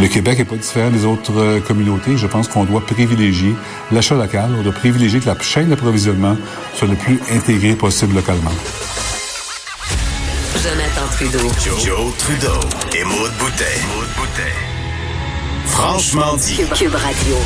Le 0.00 0.08
Québec 0.08 0.38
n'est 0.38 0.44
pas 0.44 0.56
différent 0.56 0.90
des 0.90 1.04
autres 1.04 1.38
euh, 1.38 1.60
communautés. 1.60 2.16
Je 2.16 2.26
pense 2.26 2.48
qu'on 2.48 2.64
doit 2.64 2.80
privilégier 2.80 3.54
l'achat 3.92 4.16
local, 4.16 4.50
on 4.58 4.62
doit 4.62 4.72
privilégier 4.72 5.20
que 5.20 5.26
la 5.26 5.40
chaîne 5.40 5.68
d'approvisionnement 5.68 6.36
soit 6.74 6.88
le 6.88 6.96
plus 6.96 7.20
intégrée 7.30 7.76
possible 7.76 8.14
localement. 8.16 8.50
Jonathan 10.60 11.06
Trudeau. 11.12 11.48
Joe, 11.78 12.12
Trudeau 12.18 12.60
et 12.96 13.04
Maude 13.04 13.32
Boutet. 13.38 13.80
Franchement 15.66 16.36
dit. 16.36 16.56
Cube 16.76 16.94
Radio. 16.94 17.36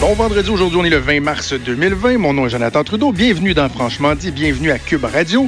Bon 0.00 0.14
vendredi, 0.14 0.48
aujourd'hui 0.48 0.78
on 0.80 0.84
est 0.84 0.90
le 0.90 0.98
20 0.98 1.20
mars 1.20 1.52
2020. 1.52 2.18
Mon 2.18 2.32
nom 2.32 2.46
est 2.46 2.50
Jonathan 2.50 2.84
Trudeau. 2.84 3.12
Bienvenue 3.12 3.52
dans 3.52 3.68
Franchement 3.68 4.14
dit, 4.14 4.30
bienvenue 4.30 4.70
à 4.70 4.78
Cube 4.78 5.04
Radio 5.04 5.46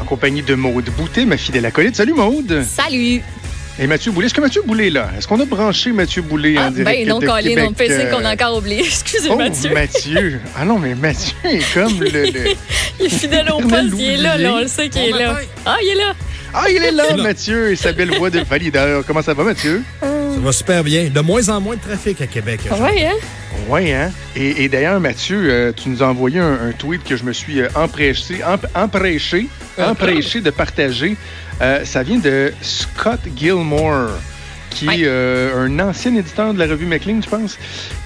en 0.00 0.04
compagnie 0.04 0.42
de 0.42 0.54
Maude 0.54 0.90
Boutet, 0.96 1.24
ma 1.24 1.36
fidèle 1.36 1.66
acolyte. 1.66 1.96
Salut 1.96 2.14
Maude. 2.14 2.62
Salut! 2.64 3.20
Et 3.80 3.86
Mathieu 3.86 4.10
Boulay. 4.10 4.26
Est-ce 4.26 4.34
que 4.34 4.40
Mathieu 4.40 4.62
Boulay 4.66 4.88
est 4.88 4.90
là? 4.90 5.08
Est-ce 5.16 5.28
qu'on 5.28 5.38
a 5.40 5.44
branché 5.44 5.92
Mathieu 5.92 6.22
Boulay 6.22 6.58
en 6.58 6.62
Ah, 6.66 6.70
direct 6.70 6.98
ben 7.00 7.08
non, 7.08 7.18
de 7.20 7.26
Colin, 7.26 7.42
Québec, 7.42 7.64
on 7.66 7.70
me 7.70 7.74
fait 7.76 7.88
signe 8.00 8.10
qu'on 8.10 8.24
a 8.24 8.30
euh, 8.30 8.32
encore 8.32 8.56
oublié. 8.58 8.80
Excusez, 8.84 9.28
Oh, 9.30 9.36
Mathieu. 9.36 9.70
Mathieu. 9.72 10.40
Ah 10.56 10.64
non, 10.64 10.78
mais 10.78 10.94
Mathieu 10.96 11.36
est 11.44 11.74
comme 11.74 12.00
le... 12.02 12.08
le- 12.10 12.54
Il 13.00 13.06
est 13.06 13.08
fidèle 13.08 13.48
au 13.52 13.58
poste, 13.60 13.84
il 13.96 14.04
est 14.10 14.16
là, 14.16 14.36
là, 14.36 14.54
on 14.54 14.58
le 14.60 14.66
sait 14.66 14.88
qu'il 14.88 15.02
est 15.02 15.10
là. 15.12 15.36
Ah, 15.64 15.76
il 15.82 15.90
est 15.90 15.94
là. 15.94 16.12
Ah, 16.54 16.64
il 16.70 16.82
est 16.82 16.90
là, 16.90 17.14
Mathieu, 17.16 17.70
et 17.72 17.76
sa 17.76 17.92
belle 17.92 18.16
voix 18.16 18.30
de 18.30 18.40
valideur. 18.40 19.04
Comment 19.06 19.22
ça 19.22 19.34
va, 19.34 19.44
Mathieu? 19.44 19.82
Ça 20.00 20.08
va 20.40 20.52
super 20.52 20.82
bien. 20.82 21.08
De 21.08 21.20
moins 21.20 21.48
en 21.50 21.60
moins 21.60 21.76
de 21.76 21.80
trafic 21.80 22.20
à 22.20 22.26
Québec. 22.26 22.60
Ouais, 22.80 23.06
hein? 23.06 23.14
Oui, 23.68 23.92
hein? 23.92 24.10
Et, 24.34 24.64
et 24.64 24.68
d'ailleurs, 24.68 24.98
Mathieu, 25.00 25.38
euh, 25.50 25.72
tu 25.72 25.88
nous 25.90 26.02
as 26.02 26.06
envoyé 26.06 26.38
un, 26.40 26.68
un 26.68 26.72
tweet 26.72 27.04
que 27.04 27.16
je 27.16 27.24
me 27.24 27.32
suis 27.32 27.60
euh, 27.60 27.68
empressé, 27.74 28.40
emp- 28.44 28.66
empressé, 28.74 29.46
empressé 29.78 30.40
de 30.40 30.50
partager. 30.50 31.16
Euh, 31.60 31.84
ça 31.84 32.02
vient 32.02 32.18
de 32.18 32.52
Scott 32.62 33.20
Gilmore, 33.36 34.10
qui 34.70 34.86
Ouais. 34.86 35.00
est 35.00 35.06
euh, 35.06 35.66
un 35.66 35.78
ancien 35.80 36.14
éditeur 36.14 36.54
de 36.54 36.58
la 36.58 36.66
revue 36.66 36.86
McLean, 36.86 37.20
je 37.22 37.28
pense, 37.28 37.58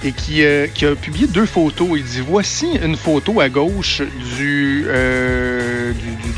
et 0.03 0.11
qui, 0.11 0.43
euh, 0.43 0.65
qui 0.73 0.85
a 0.85 0.95
publié 0.95 1.27
deux 1.27 1.45
photos. 1.45 1.89
Il 1.97 2.03
dit 2.03 2.21
Voici 2.27 2.67
une 2.83 2.97
photo 2.97 3.39
à 3.41 3.47
gauche 3.49 4.01
du, 4.37 4.85
euh, 4.87 5.62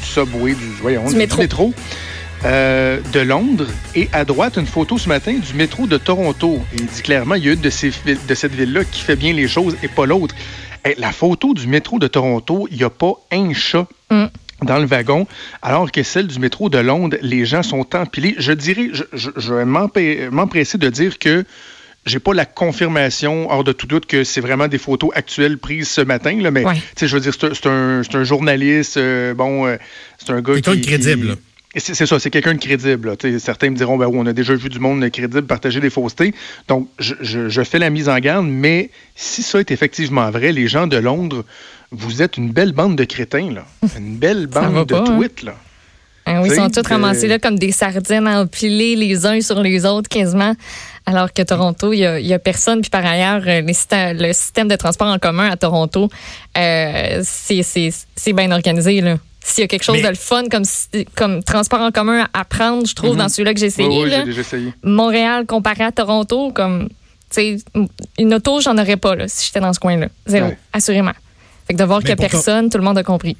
du- 0.06 0.12
subway, 0.12 0.54
du, 0.56 1.16
métro. 1.18 1.74
euh, 2.46 3.00
de 3.14 3.20
Londres 3.22 3.68
et 3.96 4.08
à 4.14 4.24
droite 4.26 4.58
une 4.58 4.66
photo 4.68 4.98
ce 4.98 5.10
matin 5.10 5.34
du 5.34 5.54
métro 5.56 5.88
de 5.88 5.98
Toronto. 5.98 6.62
Et 6.74 6.78
il 6.80 6.86
dit 6.86 7.02
clairement, 7.02 7.36
il 7.36 7.46
y 7.46 7.50
a 7.50 7.54
une 7.54 7.62
de, 7.62 7.70
ces, 7.70 7.92
de 8.06 8.36
cette 8.36 8.54
ville-là 8.54 8.84
qui 8.86 9.02
fait 9.02 9.16
bien 9.16 9.34
les 9.34 9.48
choses 9.48 9.76
et 9.84 9.88
pas 9.88 10.06
l'autre. 10.06 10.36
Eh, 10.86 10.94
la 10.98 11.12
photo 11.12 11.54
du 11.54 11.68
métro 11.68 11.98
de 12.00 12.08
Toronto, 12.08 12.68
il 12.72 12.78
n'y 12.78 12.84
a 12.84 12.90
pas 12.90 13.14
un 13.32 13.54
chat. 13.54 13.88
Mm. 14.12 14.26
Dans 14.62 14.78
le 14.80 14.86
wagon, 14.86 15.28
alors 15.62 15.92
que 15.92 16.02
celle 16.02 16.28
du 16.28 16.40
métro 16.40 16.70
de 16.70 16.78
Londres, 16.78 17.18
les 17.22 17.46
gens 17.46 17.62
sont 17.62 17.94
empilés. 17.94 18.36
Je 18.38 18.54
dirais, 18.54 18.88
je, 18.94 19.04
je, 19.12 19.30
je 19.36 19.54
vais 19.54 19.66
m'empresser 19.66 20.78
de 20.78 20.88
dire 20.90 21.20
que 21.20 21.44
j'ai 22.06 22.20
pas 22.20 22.34
la 22.34 22.46
confirmation, 22.46 23.50
hors 23.52 23.64
de 23.64 23.72
tout 23.72 23.88
doute, 23.88 24.06
que 24.06 24.24
c'est 24.24 24.42
vraiment 24.42 24.68
des 24.68 24.78
photos 24.78 25.10
actuelles 25.16 25.58
prises 25.58 25.88
ce 25.90 26.02
matin. 26.02 26.40
Là, 26.42 26.52
mais 26.52 26.66
Ouais. 26.66 26.76
tu 26.76 26.82
sais, 26.98 27.08
je 27.08 27.16
veux 27.16 27.22
dire, 27.22 27.34
c'est 27.34 27.66
un, 27.68 28.24
journaliste, 28.24 28.98
euh, 28.98 29.34
bon, 29.34 29.66
euh, 29.66 29.78
c'est 30.18 30.32
un 30.32 30.42
gars 30.42 30.54
Quelqu'un 30.54 30.74
qui... 30.74 30.82
de 30.82 30.86
crédible, 30.86 31.38
C'est 31.78 31.94
ça, 32.06 32.20
c'est 32.20 32.30
quelqu'un 32.30 32.54
de 32.54 32.60
crédible. 32.60 33.10
là. 33.10 33.16
Tu 33.18 33.32
sais, 33.32 33.40
Certains 33.40 33.70
me 33.70 33.76
diront, 33.76 33.98
ben 33.98 34.06
oui, 34.08 34.18
on 34.20 34.26
a 34.28 34.34
déjà 34.34 34.54
vu 34.56 34.70
du 34.70 34.80
monde 34.80 35.08
crédible 35.10 35.44
partager 35.48 35.80
des 35.82 35.90
faussetés. 35.90 36.34
Donc, 36.68 36.88
je, 37.00 37.16
je- 37.22 37.50
je 37.50 37.62
fais 37.64 37.80
la 37.80 37.90
mise 37.90 38.08
en 38.08 38.18
garde, 38.20 38.46
mais 38.48 38.92
si 39.16 39.42
ça 39.44 39.60
est 39.60 39.72
effectivement 39.72 40.30
vrai, 40.32 40.52
les 40.52 40.68
gens 40.68 40.88
de 40.88 40.98
Londres, 40.98 41.44
vous 41.92 42.22
êtes 42.22 42.38
une 42.38 42.52
belle 42.52 42.72
bande 42.72 42.96
de 42.96 43.04
crétins, 43.04 43.52
là. 43.52 43.66
Une 43.98 44.16
belle 44.18 44.48
bande 44.48 44.86
de 44.88 44.94
pas, 44.94 45.00
hein? 45.02 45.18
tweets, 45.18 45.44
là. 45.44 45.56
Oui, 46.42 46.50
ils 46.52 46.56
sont 46.56 46.70
tous 46.70 46.88
ramassés 46.88 47.28
là 47.28 47.40
comme 47.40 47.58
des 47.58 47.72
sardines 47.72 48.28
empilées 48.28 48.96
les 48.96 49.26
uns 49.26 49.42
sur 49.42 49.62
les 49.62 49.86
autres 49.86 50.10
quasiment. 50.10 50.54
Alors 51.08 51.32
que 51.34 51.42
Toronto, 51.44 51.94
il 51.94 52.00
y 52.00 52.34
a, 52.34 52.40
personne. 52.40 52.82
Puis 52.82 52.90
par 52.90 53.06
ailleurs, 53.06 53.44
euh, 53.48 53.62
les 53.62 54.14
le 54.14 54.34
système 54.34 54.68
de 54.68 54.76
transport 54.76 55.08
en 55.08 55.20
commun 55.20 55.50
à 55.50 55.56
Toronto, 55.56 56.10
euh, 56.58 57.22
c'est- 57.24 57.62
bien 58.34 58.52
organisé. 58.52 59.02
là. 59.02 59.18
S'il 59.44 59.62
y 59.62 59.66
a 59.66 59.68
quelque 59.68 59.84
chose 59.84 59.98
Mais- 59.98 60.02
de 60.04 60.08
le 60.10 60.16
fun 60.16 60.44
comme, 60.50 61.44
transport 61.44 61.82
en 61.82 61.92
commun 61.92 62.28
à 62.34 62.46
prendre, 62.46 62.88
je 62.88 62.96
trouve, 62.96 63.16
dans 63.16 63.30
celui-là 63.30 63.54
que 63.54 63.60
j'ai 63.60 63.68
essayé, 63.68 63.88
Oui, 63.88 64.06
oui, 64.06 64.10
là, 64.10 64.20
j'ai 64.22 64.26
déjà 64.26 64.42
essayé. 64.42 64.74
Montréal 64.84 65.46
comparé 65.46 65.84
à 65.84 65.92
Toronto, 65.92 66.52
comme, 66.52 66.90
une 68.18 68.34
auto, 68.34 68.60
j'en 68.62 68.76
aurais 68.80 68.98
pas, 68.98 69.16
là, 69.16 69.28
si 69.28 69.46
j'étais 69.46 69.60
dans 69.60 69.74
ce 69.74 69.80
coin-là. 69.80 70.08
Zéro, 70.26 70.48
Ouais. 70.48 70.58
assurément. 70.74 71.12
Fait 71.68 71.74
que 71.76 71.80
de 71.80 71.84
voir 71.84 72.00
qu'il 72.00 72.10
y 72.10 72.14
a 72.14 72.16
pourtant- 72.16 72.32
personne, 72.32 72.70
tout 72.72 72.78
le 72.80 72.84
monde 72.84 72.98
a 72.98 73.04
compris. 73.04 73.38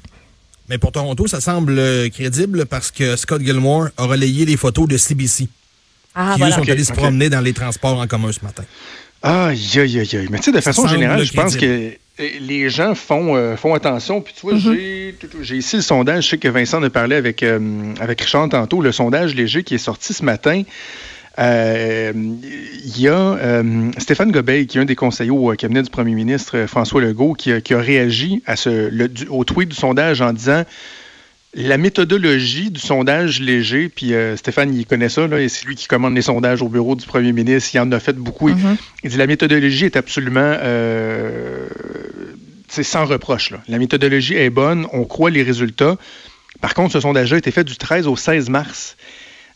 Mais 0.68 0.78
pour 0.78 0.92
Toronto, 0.92 1.26
ça 1.26 1.40
semble 1.40 1.78
euh, 1.78 2.08
crédible 2.08 2.66
parce 2.66 2.90
que 2.90 3.16
Scott 3.16 3.42
Gilmore 3.42 3.88
a 3.96 4.04
relayé 4.04 4.44
les 4.44 4.56
photos 4.56 4.88
de 4.88 4.96
CBC 4.96 5.48
Ah, 6.14 6.32
qui, 6.34 6.42
eux, 6.42 6.46
voilà. 6.46 6.56
sont 6.56 6.68
allés 6.70 6.84
se 6.84 6.92
promener 6.92 7.28
dans 7.30 7.40
les 7.40 7.52
transports 7.52 7.98
en 8.00 8.06
commun 8.06 8.32
ce 8.32 8.44
matin. 8.44 8.64
Aïe, 9.22 9.58
aïe, 9.76 9.98
aïe, 10.00 10.08
aïe. 10.16 10.28
Mais 10.30 10.38
tu 10.38 10.44
sais, 10.44 10.52
de 10.52 10.60
façon 10.60 10.86
générale, 10.88 11.24
je 11.24 11.32
pense 11.32 11.56
que 11.56 11.64
euh, 12.20 12.28
les 12.40 12.68
gens 12.70 12.94
font, 12.94 13.34
euh, 13.36 13.56
font 13.56 13.74
attention. 13.74 14.20
Puis 14.20 14.34
tu 14.38 14.42
vois, 14.46 14.58
j'ai- 14.58 15.14
j'ai 15.42 15.56
ici 15.56 15.76
le 15.76 15.82
sondage. 15.82 16.24
Je 16.24 16.28
sais 16.30 16.38
que 16.38 16.48
Vincent 16.48 16.78
en 16.78 16.82
a 16.82 16.90
parlé 16.90 17.16
avec, 17.16 17.42
euh, 17.42 17.94
avec 18.00 18.20
Richard 18.20 18.48
tantôt. 18.48 18.80
Le 18.80 18.92
sondage 18.92 19.34
léger 19.34 19.62
qui 19.64 19.74
est 19.74 19.78
sorti 19.78 20.14
ce 20.14 20.22
matin. 20.24 20.62
Euh, 21.38 22.12
Il 22.14 23.00
y 23.00 23.08
a 23.08 23.14
euh, 23.36 23.90
Stéphane 23.98 24.32
Gobeil, 24.32 24.66
qui 24.66 24.78
est 24.78 24.80
un 24.80 24.84
des 24.84 24.94
conseillers 24.96 25.30
au 25.30 25.52
cabinet 25.54 25.82
du 25.82 25.90
premier 25.90 26.14
ministre 26.14 26.56
euh, 26.56 26.66
François 26.66 27.00
Legault, 27.00 27.34
qui 27.34 27.52
a, 27.52 27.60
qui 27.60 27.74
a 27.74 27.78
réagi 27.78 28.42
à 28.46 28.56
ce, 28.56 28.88
le- 28.88 29.08
du- 29.08 29.26
au 29.28 29.44
tweet 29.44 29.68
du 29.68 29.76
sondage 29.76 30.20
en 30.22 30.32
disant 30.32 30.64
la 31.58 31.78
méthodologie 31.78 32.70
du 32.70 32.78
sondage 32.80 33.40
léger, 33.40 33.88
puis 33.88 34.12
euh, 34.14 34.36
Stéphane, 34.36 34.74
il 34.74 34.84
connaît 34.86 35.08
ça, 35.08 35.26
là, 35.26 35.40
et 35.40 35.48
c'est 35.48 35.66
lui 35.66 35.74
qui 35.74 35.86
commande 35.86 36.14
les 36.14 36.20
sondages 36.22 36.60
au 36.60 36.68
bureau 36.68 36.94
du 36.96 37.06
premier 37.06 37.32
ministre, 37.32 37.70
il 37.74 37.78
en 37.80 37.90
a 37.92 37.98
fait 38.00 38.12
beaucoup. 38.14 38.48
Mhm. 38.48 38.76
Il 39.04 39.10
dit 39.10 39.16
la 39.16 39.26
méthodologie 39.26 39.86
est 39.86 39.96
absolument 39.96 40.40
euh, 40.42 41.66
c'est 42.68 42.82
sans 42.82 43.06
reproche. 43.06 43.50
là. 43.52 43.62
La 43.68 43.78
méthodologie 43.78 44.34
est 44.34 44.50
bonne, 44.50 44.86
on 44.92 45.04
croit 45.04 45.30
les 45.30 45.42
résultats. 45.42 45.96
Par 46.60 46.74
contre, 46.74 46.92
ce 46.92 47.00
sondage-là 47.00 47.36
a 47.36 47.38
été 47.38 47.50
fait 47.50 47.64
du 47.64 47.76
13 47.76 48.06
au 48.06 48.16
16 48.16 48.48
mars. 48.50 48.96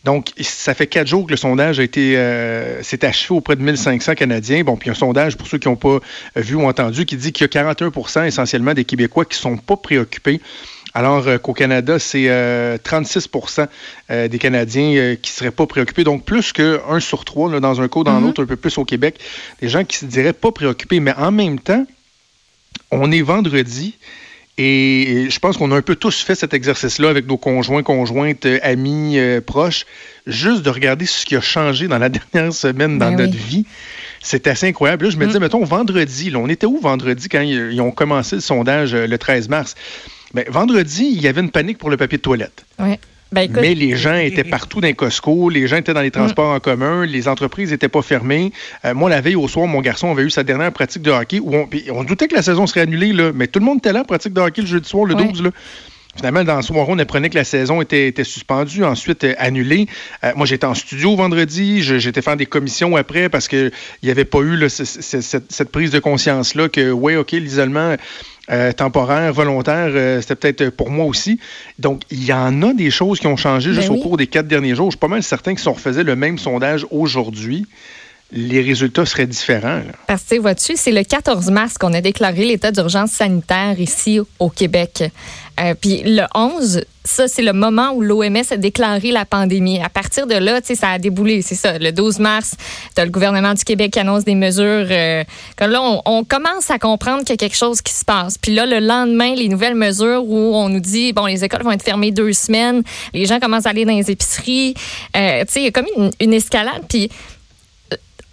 Donc, 0.05 0.31
ça 0.41 0.75
fait 0.75 0.87
quatre 0.87 1.07
jours 1.07 1.27
que 1.27 1.31
le 1.31 1.37
sondage 1.37 1.79
a 1.79 1.83
été 1.83 2.17
euh, 2.17 2.83
s'est 2.83 3.05
achevé 3.05 3.35
auprès 3.35 3.57
de 3.57 3.63
1500 3.63 4.15
Canadiens. 4.15 4.63
Bon, 4.65 4.77
puis 4.77 4.89
un 4.89 4.95
sondage, 4.95 5.37
pour 5.37 5.47
ceux 5.47 5.59
qui 5.59 5.69
n'ont 5.69 5.77
pas 5.77 5.99
euh, 5.99 6.01
vu 6.37 6.55
ou 6.55 6.65
entendu, 6.67 7.05
qui 7.05 7.17
dit 7.17 7.33
qu'il 7.33 7.47
y 7.47 7.59
a 7.59 7.63
41% 7.65 8.27
essentiellement 8.27 8.73
des 8.73 8.85
Québécois 8.85 9.27
qui 9.27 9.37
ne 9.37 9.43
sont 9.43 9.57
pas 9.59 9.77
préoccupés. 9.77 10.41
Alors 10.95 11.29
euh, 11.29 11.39
qu'au 11.39 11.53
Canada, 11.53 11.99
c'est 11.99 12.29
euh, 12.29 12.77
36% 12.79 13.69
euh, 14.11 14.29
des 14.29 14.39
Canadiens 14.39 15.17
qui 15.21 15.31
ne 15.31 15.35
seraient 15.35 15.51
pas 15.51 15.67
préoccupés. 15.67 16.05
Donc, 16.05 16.25
plus 16.25 16.53
qu'un 16.53 17.01
sur 17.01 17.25
trois, 17.25 17.51
là, 17.51 17.61
dans 17.61 17.81
un 17.81 17.89
cas 17.89 18.01
ou 18.01 18.05
dans 18.05 18.21
l'autre, 18.21 18.43
un 18.43 18.47
peu 18.47 18.57
plus 18.57 18.77
au 18.79 18.85
Québec, 18.85 19.21
des 19.61 19.69
gens 19.69 19.85
qui 19.85 19.97
se 19.97 20.05
diraient 20.05 20.33
pas 20.33 20.53
préoccupés. 20.53 21.01
Mais 21.01 21.15
en 21.15 21.31
même 21.31 21.61
temps, 21.61 21.87
on 22.91 23.13
est 23.13 23.23
vendredi. 23.23 23.97
Et 24.63 25.31
je 25.31 25.39
pense 25.39 25.57
qu'on 25.57 25.73
a 25.73 25.77
un 25.77 25.81
peu 25.81 25.97
tous 25.97 26.21
fait 26.23 26.35
cet 26.35 26.53
exercice-là 26.53 27.09
avec 27.09 27.27
nos 27.27 27.39
conjoints, 27.39 27.83
conjointes, 27.83 28.45
euh, 28.45 28.59
amis, 28.63 29.19
euh, 29.19 29.41
proches, 29.41 29.87
juste 30.27 30.61
de 30.61 30.69
regarder 30.69 31.07
ce 31.07 31.25
qui 31.25 31.35
a 31.35 31.41
changé 31.41 31.89
dans 31.89 31.97
la 31.97 32.09
dernière 32.11 32.53
semaine 32.53 32.99
dans 32.99 33.11
Ben 33.11 33.25
notre 33.25 33.33
oui. 33.33 33.63
vie. 33.63 33.67
C'est 34.21 34.47
assez 34.49 34.67
incroyable. 34.69 35.07
Là, 35.07 35.11
je 35.13 35.17
me 35.17 35.25
disais, 35.27 35.39
mettons, 35.39 35.65
vendredi, 35.65 36.29
là, 36.29 36.41
on 36.41 36.49
était 36.51 36.67
où 36.67 36.79
vendredi 36.79 37.31
quand 37.31 37.41
ils, 37.41 37.81
ont 37.81 37.91
commencé 37.91 38.37
le 38.37 38.43
sondage 38.43 38.93
euh, 38.93 39.07
le 39.07 39.17
13 39.17 39.49
mars? 39.49 39.77
Ben, 40.35 40.45
vendredi, 40.47 41.11
il 41.11 41.23
y 41.23 41.27
avait 41.27 41.41
une 41.41 41.51
panique 41.51 41.79
pour 41.79 41.89
le 41.89 41.97
papier 41.97 42.19
de 42.19 42.23
toilette. 42.23 42.67
Ouais. 42.79 43.01
Ben, 43.33 43.43
écoute, 43.43 43.59
Mais 43.61 43.75
les 43.75 43.97
gens 43.97 44.17
étaient 44.17 44.43
partout 44.51 44.81
dans 44.81 44.89
les 44.89 44.95
Costco, 44.95 45.49
les 45.51 45.67
gens 45.69 45.77
étaient 45.77 45.95
dans 45.95 46.01
les 46.01 46.11
transports 46.11 46.53
en 46.53 46.59
commun, 46.61 47.07
les 47.07 47.29
entreprises 47.29 47.71
n'étaient 47.71 47.89
pas 47.89 48.03
fermées. 48.03 48.53
Euh, 48.85 48.93
moi, 48.95 49.09
la 49.11 49.21
veille 49.21 49.37
au 49.37 49.47
soir, 49.49 49.67
mon 49.67 49.81
garçon 49.81 50.11
avait 50.11 50.25
eu 50.25 50.31
sa 50.31 50.43
dernière 50.43 50.73
pratique 50.73 51.03
de 51.03 51.11
hockey 51.11 51.39
où 51.41 51.55
on, 51.93 52.05
doutait 52.05 52.27
que 52.29 52.35
la 52.35 52.43
saison 52.43 52.67
serait 52.67 52.81
annulée, 52.81 53.13
là, 53.13 53.31
mais 53.35 53.47
tout 53.47 53.61
le 53.61 53.65
monde 53.65 53.79
était 53.79 53.93
là, 53.93 54.03
pratique 54.05 54.33
de 54.33 54.41
hockey 54.41 54.63
le 54.63 54.67
jeudi 54.69 54.89
soir, 54.89 55.05
le 55.05 55.15
Ouais. 55.15 55.25
12. 55.29 55.43
Là. 55.45 55.51
Finalement, 56.17 56.43
dans 56.43 56.57
le 56.57 56.63
soir, 56.63 56.87
on 56.89 56.99
apprenait 56.99 57.31
que 57.31 57.37
la 57.37 57.45
saison 57.45 57.81
était, 57.81 58.09
était 58.09 58.25
suspendue, 58.25 58.83
ensuite 58.83 59.23
euh, 59.23 59.35
annulée. 59.39 59.87
Euh, 60.25 60.33
moi, 60.35 60.45
j'étais 60.45 60.67
en 60.67 60.75
studio 60.75 61.15
vendredi, 61.15 61.83
j'étais 61.83 62.21
faire 62.23 62.37
des 62.37 62.47
commissions 62.47 62.97
après 62.97 63.29
parce 63.29 63.47
qu'il 63.47 63.71
n'y 64.03 64.11
avait 64.11 64.25
pas 64.25 64.41
eu 64.41 64.57
là, 64.57 64.69
ce- 64.69 64.85
ce- 64.85 65.21
cette, 65.21 65.53
cette 65.53 65.71
prise 65.71 65.93
de 65.93 66.01
conscience-là 66.01 66.69
que, 66.69 66.91
oui, 66.91 67.15
OK, 67.15 67.31
l'isolement 67.31 67.95
euh, 68.51 68.73
temporaire, 68.73 69.33
volontaire, 69.33 69.91
euh, 69.95 70.21
c'était 70.21 70.53
peut-être 70.53 70.71
pour 70.71 70.91
moi 70.91 71.05
aussi. 71.05 71.39
Donc, 71.79 72.03
il 72.11 72.25
y 72.25 72.33
en 72.33 72.63
a 72.63 72.73
des 72.73 72.91
choses 72.91 73.21
qui 73.21 73.27
ont 73.27 73.37
changé 73.37 73.73
juste 73.73 73.89
Ben 73.89 73.95
au 73.95 73.97
oui. 73.97 74.03
cours 74.03 74.17
des 74.17 74.27
quatre 74.27 74.49
derniers 74.49 74.75
jours. 74.75 74.87
Je 74.87 74.97
suis 74.97 74.99
pas 74.99 75.09
mal 75.09 75.23
certain 75.23 75.55
que 75.55 75.61
si 75.61 75.69
on 75.69 75.73
refaisait 75.73 76.05
le 76.05 76.17
même 76.17 76.39
sondage 76.39 76.87
aujourd'hui, 76.91 77.67
les 78.33 78.61
résultats 78.61 79.07
seraient 79.07 79.27
différents. 79.27 79.83
Parce 80.07 80.23
que, 80.23 80.37
vois-tu, 80.37 80.75
c'est 80.77 80.93
le 80.93 81.03
14 81.03 81.51
mars 81.51 81.79
qu'on 81.79 81.93
a 81.95 82.01
déclaré 82.01 82.45
l'état 82.45 82.71
d'urgence 82.71 83.11
sanitaire 83.11 83.79
ici 83.79 84.21
au 84.39 84.49
Québec. 84.49 85.05
Euh, 85.61 85.75
Puis 85.79 86.03
le 86.05 86.23
11, 86.35 86.85
ça, 87.05 87.29
c'est 87.29 87.43
le 87.43 87.53
moment 87.53 87.91
où 87.93 88.03
l'OMS 88.03 88.43
a 88.51 88.57
déclaré 88.57 89.11
la 89.11 89.25
pandémie. 89.25 89.83
À 89.83 89.89
partir 89.89 90.27
de 90.27 90.35
là, 90.35 90.61
ça 90.63 90.91
a 90.91 90.99
déboulé, 90.99 91.43
c'est 91.43 91.55
ça. 91.57 91.79
Le 91.79 91.91
12 91.91 92.19
mars, 92.21 92.55
tu 92.95 93.03
le 93.03 93.11
gouvernement 93.11 93.53
du 93.55 93.65
Québec 93.65 93.93
qui 93.93 93.99
annonce 93.99 94.25
des 94.25 94.35
mesures. 94.35 94.87
Euh, 94.91 95.25
là, 95.59 95.83
on, 95.83 96.01
on 96.07 96.25
commence 96.25 96.71
à 96.71 96.79
comprendre 96.79 97.21
qu'il 97.21 97.31
y 97.31 97.33
a 97.33 97.37
quelque 97.37 97.57
chose 97.57 97.83
qui 97.83 97.93
se 97.93 98.05
passe. 98.05 98.39
Puis 98.39 98.55
là, 98.55 98.65
le 98.65 98.79
lendemain, 98.79 99.35
les 99.35 99.49
nouvelles 99.49 99.75
mesures 99.75 100.23
où 100.25 100.55
on 100.55 100.69
nous 100.69 100.81
dit, 100.81 101.13
bon, 101.13 101.27
les 101.27 101.43
écoles 101.43 101.63
vont 101.63 101.73
être 101.73 101.83
fermées 101.85 102.13
deux 102.13 102.33
semaines, 102.33 102.83
les 103.13 103.27
gens 103.27 103.41
commencent 103.41 103.67
à 103.67 103.71
aller 103.71 103.85
dans 103.85 103.97
les 103.97 104.11
épiceries. 104.11 104.75
Euh, 105.17 105.45
tu 105.45 105.53
sais, 105.53 105.61
il 105.61 105.65
y 105.65 105.69
a 105.69 105.73
comme 105.73 105.87
une, 105.97 106.11
une 106.21 106.33
escalade. 106.33 106.85
Puis 106.89 107.11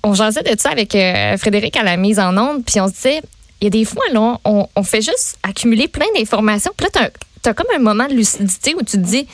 on 0.03 0.13
jasait 0.13 0.43
de 0.43 0.59
ça 0.59 0.69
avec 0.69 0.95
euh, 0.95 1.37
Frédéric 1.37 1.75
à 1.75 1.83
la 1.83 1.97
mise 1.97 2.19
en 2.19 2.37
onde, 2.37 2.63
puis 2.63 2.79
on 2.79 2.87
se 2.87 2.93
disait, 2.93 3.21
il 3.61 3.65
y 3.65 3.67
a 3.67 3.69
des 3.69 3.85
fois, 3.85 4.03
là, 4.11 4.39
on, 4.45 4.67
on 4.75 4.83
fait 4.83 5.01
juste 5.01 5.37
accumuler 5.43 5.87
plein 5.87 6.05
d'informations. 6.15 6.71
Puis 6.77 6.87
là, 6.93 7.09
tu 7.43 7.49
as, 7.49 7.53
comme 7.53 7.67
un 7.75 7.79
moment 7.79 8.07
de 8.07 8.13
lucidité 8.13 8.75
où 8.75 8.79
tu 8.79 8.97
te 8.97 8.97
dis, 8.97 9.27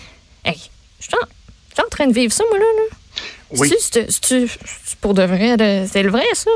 hey, 0.45 0.55
je 0.99 1.05
suis 1.05 1.13
en, 1.15 1.83
en, 1.83 1.89
train 1.89 2.07
de 2.07 2.13
vivre 2.13 2.31
ça, 2.31 2.43
moi, 2.49 2.57
là. 2.57 2.65
là. 2.65 2.95
Oui. 3.59 3.71
C'est 3.79 4.99
pour 5.01 5.13
de 5.13 5.23
vrai, 5.23 5.55
c'est 5.87 6.03
le 6.03 6.09
vrai, 6.09 6.23
ça? 6.33 6.51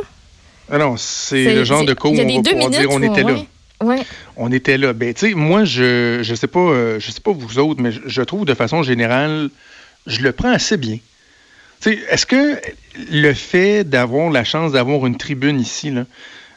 Ah 0.69 0.77
non, 0.77 0.97
c'est 0.97 1.53
le 1.53 1.63
genre 1.63 1.85
de 1.85 1.93
cours 1.93 2.11
où 2.11 2.15
on 2.15 2.17
va 2.17 2.41
deux 2.41 2.51
pouvoir 2.51 2.69
minutes 2.69 2.79
dire 2.79 2.89
on 2.91 3.01
était 3.01 3.23
là. 3.23 3.37
ouais. 3.83 4.01
On 4.35 4.51
était 4.51 4.77
là. 4.77 4.93
Ben, 4.93 5.13
tu 5.13 5.29
sais, 5.29 5.33
moi, 5.33 5.63
je 5.63 6.19
je 6.21 6.35
sais 6.35 6.47
pas, 6.47 6.59
euh, 6.59 6.99
je 6.99 7.11
sais 7.11 7.21
pas 7.21 7.31
vous 7.31 7.59
autres, 7.59 7.81
mais 7.81 7.91
je, 7.91 8.01
je 8.05 8.21
trouve 8.21 8.45
de 8.45 8.53
façon 8.53 8.83
générale, 8.83 9.49
je 10.07 10.19
le 10.21 10.31
prends 10.31 10.51
assez 10.51 10.75
bien. 10.75 10.97
Est-ce 11.85 12.25
que 12.25 12.59
le 13.11 13.33
fait 13.33 13.83
d'avoir 13.83 14.29
la 14.29 14.43
chance 14.43 14.71
d'avoir 14.71 15.05
une 15.05 15.17
tribune 15.17 15.59
ici, 15.59 15.91
là, 15.91 16.05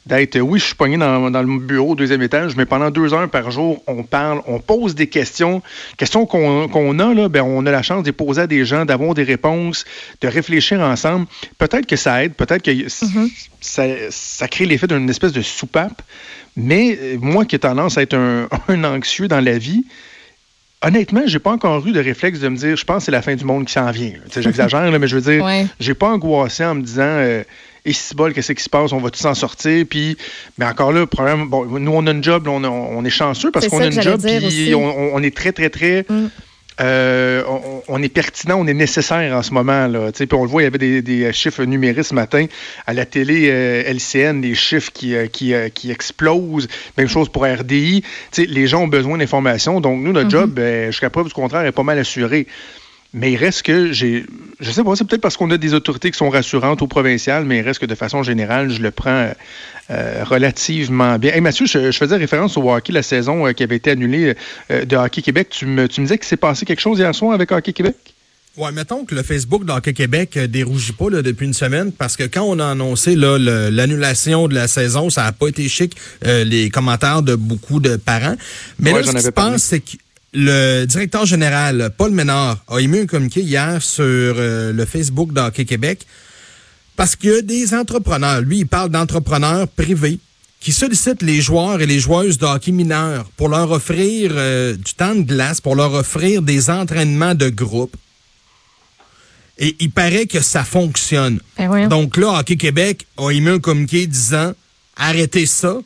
d'être, 0.06 0.38
oui, 0.40 0.58
je 0.58 0.64
suis 0.64 0.74
pogné 0.74 0.96
dans, 0.96 1.30
dans 1.30 1.42
le 1.42 1.58
bureau 1.58 1.92
au 1.92 1.94
deuxième 1.94 2.22
étage, 2.22 2.56
mais 2.56 2.64
pendant 2.64 2.90
deux 2.90 3.12
heures 3.12 3.28
par 3.28 3.50
jour, 3.50 3.82
on 3.86 4.02
parle, 4.02 4.42
on 4.46 4.58
pose 4.58 4.94
des 4.94 5.08
questions, 5.08 5.62
questions 5.96 6.26
qu'on 6.26 6.98
a, 6.98 7.14
là, 7.14 7.28
ben, 7.28 7.42
on 7.42 7.66
a 7.66 7.70
la 7.70 7.82
chance 7.82 8.02
de 8.02 8.06
les 8.06 8.12
poser 8.12 8.42
à 8.42 8.46
des 8.46 8.64
gens, 8.64 8.84
d'avoir 8.84 9.14
des 9.14 9.22
réponses, 9.22 9.84
de 10.20 10.28
réfléchir 10.28 10.80
ensemble. 10.80 11.26
Peut-être 11.58 11.86
que 11.86 11.96
ça 11.96 12.24
aide, 12.24 12.34
peut-être 12.34 12.62
que 12.62 12.88
ça, 12.88 13.84
ça 14.10 14.48
crée 14.48 14.66
l'effet 14.66 14.86
d'une 14.86 15.10
espèce 15.10 15.32
de 15.32 15.42
soupape, 15.42 16.02
mais 16.56 16.98
euh, 17.00 17.16
moi 17.20 17.44
qui 17.44 17.56
ai 17.56 17.58
tendance 17.58 17.98
à 17.98 18.02
être 18.02 18.14
un, 18.14 18.48
un 18.68 18.84
anxieux 18.84 19.28
dans 19.28 19.40
la 19.40 19.58
vie, 19.58 19.84
honnêtement, 20.82 21.22
j'ai 21.26 21.38
pas 21.38 21.50
encore 21.52 21.86
eu 21.86 21.92
de 21.92 22.00
réflexe 22.00 22.40
de 22.40 22.48
me 22.48 22.56
dire, 22.56 22.76
je 22.76 22.84
pense 22.84 22.98
que 22.98 23.04
c'est 23.06 23.10
la 23.12 23.22
fin 23.22 23.34
du 23.34 23.44
monde 23.44 23.66
qui 23.66 23.72
s'en 23.72 23.90
vient. 23.90 24.12
J'exagère, 24.34 24.90
mais 24.98 25.06
je 25.08 25.16
veux 25.16 25.32
dire, 25.32 25.44
Ouais. 25.44 25.66
j'ai 25.78 25.94
pas 25.94 26.08
angoissé 26.08 26.64
en 26.64 26.74
me 26.74 26.82
disant, 26.82 27.02
euh, 27.04 27.42
et 27.84 27.92
si 27.92 28.14
bol, 28.14 28.32
qu'est-ce 28.34 28.52
qui 28.52 28.62
se 28.62 28.68
passe, 28.68 28.92
on 28.92 28.98
va 28.98 29.10
tous 29.10 29.20
s'en 29.20 29.34
sortir. 29.34 29.84
Puis, 29.88 30.16
mais 30.58 30.66
encore 30.66 30.92
là, 30.92 31.00
le 31.00 31.06
problème, 31.06 31.48
bon, 31.48 31.64
nous 31.78 31.92
on 31.92 32.06
a 32.06 32.10
une 32.10 32.22
job, 32.24 32.46
là, 32.46 32.52
on, 32.52 32.64
a- 32.64 32.68
on 32.68 33.04
est 33.04 33.10
chanceux 33.10 33.50
parce 33.50 33.68
qu'on 33.68 33.80
a 33.80 33.86
une 33.86 34.02
job, 34.02 34.20
puis 34.22 34.74
on 34.74 35.22
est 35.22 35.34
très, 35.36 35.52
très, 35.52 35.70
très. 35.70 36.04
Mm. 36.08 36.28
Euh, 36.80 37.42
on, 37.46 37.82
on 37.88 38.02
est 38.02 38.08
pertinent, 38.08 38.56
on 38.58 38.66
est 38.66 38.74
nécessaire 38.74 39.36
en 39.36 39.42
ce 39.42 39.52
moment. 39.52 39.86
Là, 39.86 40.10
Tu 40.12 40.18
sais, 40.18 40.26
puis 40.26 40.38
on 40.38 40.44
le 40.44 40.48
voit, 40.48 40.62
il 40.62 40.64
y 40.64 40.68
avait 40.68 40.78
des, 40.78 41.02
des 41.02 41.32
chiffres 41.32 41.64
numériques 41.64 42.04
ce 42.04 42.14
matin 42.14 42.46
à 42.86 42.94
la 42.94 43.04
télé 43.04 43.48
euh, 43.50 43.82
LCN, 43.92 44.40
des 44.40 44.54
chiffres 44.54 44.90
qui, 44.92 45.14
euh, 45.14 45.26
qui, 45.26 45.52
euh, 45.54 45.68
qui 45.68 45.90
explosent. 45.90 46.68
Même 46.96 47.08
chose 47.08 47.28
pour 47.28 47.44
RDI. 47.44 48.02
Tu 48.02 48.08
sais, 48.32 48.46
les 48.46 48.66
gens 48.66 48.82
ont 48.84 48.88
besoin 48.88 49.18
d'informations. 49.18 49.80
Donc, 49.80 50.00
nous, 50.00 50.12
notre 50.12 50.28
Mm-hmm. 50.28 50.30
job, 50.30 50.58
euh, 50.58 50.86
jusqu'à 50.86 51.10
preuve 51.10 51.26
du 51.26 51.32
contraire, 51.34 51.64
est 51.66 51.72
pas 51.72 51.82
mal 51.82 51.98
assuré. 51.98 52.46
Mais 53.12 53.32
il 53.32 53.36
reste 53.36 53.62
que 53.62 53.90
j'ai. 53.92 54.24
Je 54.60 54.70
sais 54.70 54.84
pas, 54.84 54.94
c'est 54.94 55.04
peut-être 55.04 55.20
parce 55.20 55.36
qu'on 55.36 55.50
a 55.50 55.56
des 55.58 55.74
autorités 55.74 56.10
qui 56.12 56.16
sont 56.18 56.30
rassurantes 56.30 56.80
au 56.80 56.86
provincial, 56.86 57.44
mais 57.44 57.58
il 57.58 57.62
reste 57.62 57.80
que 57.80 57.86
de 57.86 57.94
façon 57.96 58.22
générale, 58.22 58.70
je 58.70 58.80
le 58.80 58.92
prends 58.92 59.32
euh, 59.90 60.24
relativement 60.24 61.18
bien. 61.18 61.32
Hey, 61.32 61.40
Mathieu, 61.40 61.66
je, 61.66 61.90
je 61.90 61.98
faisais 61.98 62.16
référence 62.16 62.56
au 62.56 62.70
hockey, 62.70 62.92
la 62.92 63.02
saison 63.02 63.46
euh, 63.48 63.52
qui 63.52 63.64
avait 63.64 63.76
été 63.76 63.90
annulée 63.90 64.36
euh, 64.70 64.84
de 64.84 64.96
Hockey 64.96 65.22
Québec. 65.22 65.48
Tu 65.50 65.66
me, 65.66 65.88
tu 65.88 66.00
me 66.00 66.06
disais 66.06 66.18
qu'il 66.18 66.26
s'est 66.28 66.36
passé 66.36 66.64
quelque 66.64 66.80
chose 66.80 67.00
hier 67.00 67.12
soir 67.12 67.32
avec 67.32 67.50
Hockey 67.50 67.72
Québec? 67.72 67.96
Ouais, 68.56 68.70
mettons 68.70 69.04
que 69.04 69.16
le 69.16 69.24
Facebook 69.24 69.64
d'Hockey 69.64 69.92
Québec 69.92 70.38
dérougit 70.48 70.92
pas 70.92 71.10
là, 71.10 71.22
depuis 71.22 71.46
une 71.46 71.54
semaine 71.54 71.90
parce 71.90 72.16
que 72.16 72.24
quand 72.24 72.42
on 72.42 72.60
a 72.60 72.66
annoncé 72.66 73.16
l'annulation 73.16 74.46
de 74.46 74.54
la 74.54 74.68
saison, 74.68 75.08
ça 75.08 75.22
n'a 75.22 75.32
pas 75.32 75.48
été 75.48 75.68
chic, 75.68 75.96
les 76.24 76.68
commentaires 76.68 77.22
de 77.22 77.36
beaucoup 77.36 77.80
de 77.80 77.96
parents. 77.96 78.34
Mais 78.78 78.92
Ouais, 78.92 79.02
là, 79.02 79.12
ce 79.12 79.16
qui 79.16 79.22
se 79.22 79.30
passe, 79.30 79.62
c'est 79.62 79.80
que 79.80 79.92
le 80.32 80.84
directeur 80.84 81.26
général, 81.26 81.90
Paul 81.96 82.12
Ménard, 82.12 82.58
a 82.68 82.78
émis 82.78 83.00
un 83.00 83.06
communiqué 83.06 83.40
hier 83.40 83.82
sur 83.82 84.04
euh, 84.04 84.72
le 84.72 84.84
Facebook 84.84 85.32
d'Hockey 85.32 85.64
Québec 85.64 86.06
parce 86.96 87.16
qu'il 87.16 87.30
y 87.30 87.34
a 87.34 87.42
des 87.42 87.74
entrepreneurs. 87.74 88.40
Lui, 88.40 88.58
il 88.58 88.66
parle 88.66 88.90
d'entrepreneurs 88.90 89.66
privés 89.68 90.18
qui 90.60 90.72
sollicitent 90.72 91.22
les 91.22 91.40
joueurs 91.40 91.80
et 91.80 91.86
les 91.86 91.98
joueuses 91.98 92.36
de 92.36 92.44
hockey 92.44 92.70
mineurs 92.70 93.24
pour 93.36 93.48
leur 93.48 93.70
offrir 93.70 94.32
euh, 94.34 94.76
du 94.76 94.94
temps 94.94 95.14
de 95.14 95.22
glace, 95.22 95.60
pour 95.60 95.74
leur 95.74 95.94
offrir 95.94 96.42
des 96.42 96.68
entraînements 96.68 97.34
de 97.34 97.48
groupe. 97.48 97.96
Et 99.58 99.76
il 99.80 99.90
paraît 99.90 100.26
que 100.26 100.40
ça 100.40 100.62
fonctionne. 100.62 101.40
Ben. 101.56 101.88
Donc 101.88 102.16
là, 102.16 102.38
Hockey 102.40 102.56
Québec 102.56 103.06
a 103.16 103.30
émis 103.30 103.48
un 103.48 103.58
communiqué 103.58 104.06
disant 104.06 104.52
arrêtez 104.96 105.46
ça. 105.46 105.78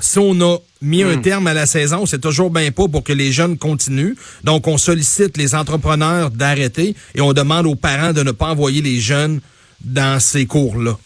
Si 0.00 0.18
on 0.18 0.40
a 0.40 0.58
mis 0.86 1.02
un 1.02 1.18
terme 1.18 1.46
à 1.46 1.54
la 1.54 1.66
saison, 1.66 2.06
c'est 2.06 2.20
toujours 2.20 2.50
bien 2.50 2.70
pas 2.70 2.88
pour 2.88 3.02
que 3.02 3.12
les 3.12 3.32
jeunes 3.32 3.58
continuent. 3.58 4.14
Donc, 4.44 4.66
on 4.66 4.78
sollicite 4.78 5.36
les 5.36 5.54
entrepreneurs 5.54 6.30
d'arrêter 6.30 6.94
et 7.14 7.20
on 7.20 7.32
demande 7.32 7.66
aux 7.66 7.74
parents 7.74 8.12
de 8.12 8.22
ne 8.22 8.32
pas 8.32 8.46
envoyer 8.46 8.80
les 8.80 9.00
jeunes 9.00 9.40
dans 9.84 10.20
ces 10.20 10.46
cours-là. 10.46 10.96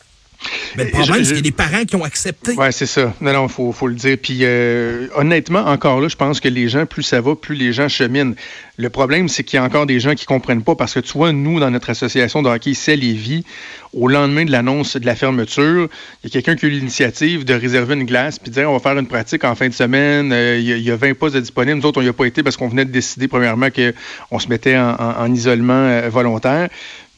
Mais 0.77 0.85
le 0.85 0.91
problème, 0.91 1.25
c'est 1.25 1.35
qu'il 1.35 1.37
y 1.37 1.39
a 1.39 1.43
des 1.43 1.51
parents 1.53 1.85
qui 1.85 1.97
ont 1.97 2.05
accepté. 2.05 2.53
Oui, 2.57 2.67
c'est 2.71 2.87
ça. 2.87 3.13
Non, 3.21 3.33
non, 3.33 3.47
il 3.47 3.53
faut, 3.53 3.73
faut 3.73 3.89
le 3.89 3.95
dire. 3.95 4.17
Puis 4.23 4.39
euh, 4.43 5.09
honnêtement, 5.15 5.61
encore 5.67 6.01
là, 6.01 6.09
je 6.09 6.17
pense 6.17 6.41
que 6.41 6.49
les 6.49 6.69
gens, 6.69 6.87
plus 6.87 7.03
ça 7.03 7.21
va, 7.21 7.35
plus 7.37 7.55
les 7.57 7.73
gens 7.73 7.89
cheminent. 7.89 8.35
Le 8.79 8.89
problème, 8.89 9.29
c'est 9.29 9.45
qu'il 9.45 9.59
y 9.59 9.61
a 9.61 9.65
encore 9.65 9.85
des 9.85 10.01
gens 10.01 10.15
qui 10.15 10.25
comprennent 10.25 10.63
pas 10.63 10.75
parce 10.75 10.95
que 10.95 11.01
tu 11.01 11.13
vois, 11.13 11.33
nous, 11.33 11.61
dans 11.61 11.71
notre 11.71 11.91
association 11.91 12.41
de 12.43 12.49
hockey 12.49 12.73
à 12.87 12.97
Lévis, 12.97 13.45
au 13.93 14.09
lendemain 14.09 14.45
de 14.47 14.51
l'annonce 14.53 14.97
de 14.97 15.05
la 15.05 15.15
fermeture, 15.15 15.89
il 16.25 16.27
y 16.33 16.39
a 16.39 16.41
quelqu'un 16.41 16.57
qui 16.59 16.65
a 16.65 16.69
eu 16.69 16.73
l'initiative 16.73 17.45
de 17.45 17.53
réserver 17.53 17.95
une 17.95 18.05
glace 18.07 18.39
puis 18.39 18.51
de 18.51 18.55
dire 18.55 18.71
on 18.71 18.73
va 18.73 18.81
faire 18.81 18.99
une 18.99 19.07
pratique 19.09 19.45
en 19.45 19.55
fin 19.55 19.69
de 19.69 19.75
semaine. 19.75 20.33
Euh, 20.33 20.57
il, 20.59 20.65
y 20.65 20.73
a, 20.73 20.77
il 20.77 20.83
y 20.83 20.91
a 20.91 20.97
20 20.97 21.15
postes 21.19 21.35
de 21.35 21.41
disponibles. 21.41 21.79
Nous 21.81 21.87
autres, 21.87 21.99
on 22.01 22.03
n'y 22.03 22.09
a 22.09 22.13
pas 22.15 22.25
été 22.25 22.43
parce 22.43 22.57
qu'on 22.57 22.69
venait 22.69 22.87
de 22.87 22.93
décider, 22.93 23.29
premièrement, 23.29 23.69
qu'on 23.71 24.39
se 24.39 24.49
mettait 24.49 24.79
en, 24.79 24.93
en- 24.99 25.21
en 25.25 25.35
isolement 25.35 25.75
euh, 25.75 26.09
volontaire. 26.09 26.69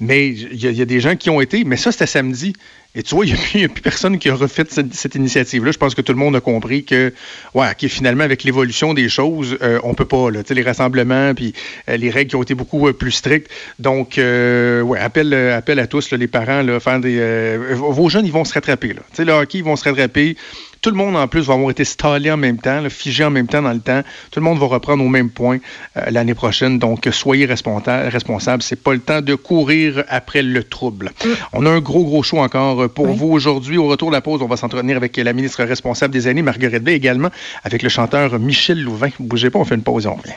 Mais 0.03 0.31
il 0.31 0.61
y, 0.61 0.83
a, 0.83 0.85
des 0.85 0.99
gens 0.99 1.15
qui 1.15 1.31
ont 1.31 1.41
été, 1.41 1.63
mais 1.63 1.77
ça, 1.77 1.93
c'était 1.93 2.07
samedi. 2.07 2.55
Et 2.97 3.05
tu 3.05 3.15
vois, 3.15 3.25
il 3.25 3.35
n'y 3.55 3.65
a, 3.65 3.69
plus- 3.69 3.83
personne 3.83 4.19
qui 4.19 4.29
a 4.29 4.35
refait 4.35 4.65
cette, 4.69 5.15
initiative-là. 5.15 5.71
Je 5.71 5.79
pense 5.79 5.95
que 5.95 6.01
tout 6.01 6.11
le 6.11 6.19
monde 6.19 6.35
a 6.35 6.41
compris 6.41 6.85
que, 6.85 7.13
ouais, 7.55 7.69
OK, 7.71 7.87
finalement, 7.87 8.25
avec 8.25 8.43
l'évolution 8.43 8.95
des 8.95 9.09
choses, 9.09 9.57
euh, 9.63 9.79
on 9.85 9.95
peut 9.95 10.05
pas, 10.05 10.33
là, 10.33 10.43
tu 10.43 10.49
sais, 10.49 10.55
les 10.55 10.63
rassemblements, 10.63 11.35
puis 11.35 11.55
euh, 11.89 11.97
les 11.97 12.11
règles 12.11 12.31
qui 12.31 12.37
ont 12.37 12.43
été 12.43 12.57
beaucoup 12.57 12.89
euh, 12.89 12.93
plus 12.93 13.13
strictes. 13.13 13.49
Donc, 13.79 14.15
ouais, 14.17 14.99
appel, 14.99 15.33
appel 15.35 15.79
à 15.79 15.87
tous, 15.87 16.11
les 16.11 16.27
parents, 16.27 16.67
faire 16.81 16.99
des, 16.99 17.57
vos 17.77 18.09
jeunes, 18.09 18.27
ils 18.27 18.33
vont 18.33 18.45
se 18.45 18.55
rattraper, 18.55 18.95
là. 18.95 19.03
Tu 19.11 19.19
sais, 19.19 19.25
le 19.25 19.33
hockey, 19.33 19.59
ils 19.59 19.65
vont 19.65 19.77
se 19.77 19.85
rattraper. 19.85 20.37
Tout 20.83 20.91
le 20.91 20.97
monde, 20.97 21.15
en 21.17 21.29
plus, 21.29 21.43
va 21.43 21.55
avoir 21.55 21.71
été 21.71 21.85
stallé 21.85 22.29
en 22.31 22.37
même 22.37 22.59
temps, 22.59 22.81
là, 22.81 22.91
figé 22.91 23.25
en 23.25 23.31
même 23.31 23.47
temps 23.47 23.63
dans 23.63 23.73
le 23.73 23.79
temps. 23.79 24.03
Tout 24.33 24.41
le 24.41 24.45
monde 24.45 24.59
va 24.59 24.67
reprendre 24.67 25.05
au 25.05 25.09
même 25.09 25.31
point 25.31 25.59
euh, 25.97 26.11
l'année 26.11 26.35
prochaine. 26.35 26.81
Donc, 26.81 27.09
soyez 27.13 27.47
responsa- 27.47 28.09
responsables. 28.09 28.65
C'est 28.65 28.83
pas 28.83 28.93
le 28.93 28.99
temps 28.99 29.21
de 29.21 29.37
courir 29.37 30.03
après 30.09 30.43
le 30.43 30.65
trouble. 30.65 31.13
On 31.53 31.65
a 31.67 31.71
un 31.71 31.81
gros, 31.81 32.05
gros 32.05 32.25
show 32.25 32.39
encore 32.39 32.83
euh, 32.83 32.89
pour 32.89 33.07
Oui. 33.11 33.17
vous 33.17 33.29
aujourd'hui. 33.29 33.79
Au 33.79 33.87
retour 33.87 34.11
de 34.11 34.15
la 34.17 34.21
pause, 34.23 34.43
on 34.43 34.49
va 34.49 34.57
s'entretenir 34.57 34.97
avec 34.97 35.17
la 35.17 35.33
ministre 35.33 35.63
responsable 35.63 36.13
des 36.13 36.27
années, 36.27 36.43
Marguerite 36.43 36.83
Bay, 36.83 36.95
également 36.95 37.31
avec 37.63 37.83
le 37.85 37.89
chanteur 37.89 38.39
Michel 38.41 38.83
Louvain. 38.83 39.11
Bougez 39.21 39.51
pas, 39.51 39.61
on 39.61 39.65
fait 39.65 39.77
une 39.77 39.83
pause 39.85 40.07
et 40.07 40.09
on 40.09 40.17
revient. 40.17 40.33